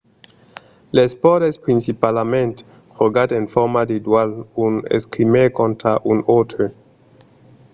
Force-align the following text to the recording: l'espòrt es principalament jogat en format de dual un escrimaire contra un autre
l'espòrt 0.95 1.47
es 1.51 1.57
principalament 1.65 2.51
jogat 2.97 3.29
en 3.39 3.45
format 3.53 3.87
de 3.91 3.97
dual 4.07 4.29
un 4.65 4.73
escrimaire 4.97 5.55
contra 5.59 5.93
un 6.11 6.17
autre 6.37 6.65